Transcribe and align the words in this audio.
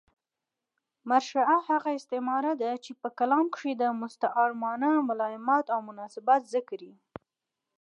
مرشحه 1.09 1.57
هغه 1.69 1.89
استعاره 1.97 2.53
ده، 2.61 2.71
چي 2.85 2.91
په 3.01 3.07
کلام 3.19 3.45
کښي 3.53 3.73
د 3.77 3.83
مستعارمنه 4.01 4.89
ملایمات 5.09 5.65
اومناسبات 5.77 6.41
ذکر 6.53 6.79
يي. 6.89 6.95